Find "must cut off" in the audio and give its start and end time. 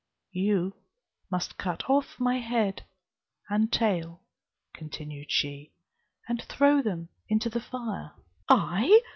1.29-2.19